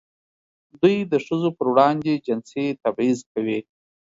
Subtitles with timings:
[0.79, 3.59] دوی د ښځو پر وړاندې جنسي تبعیض کوي.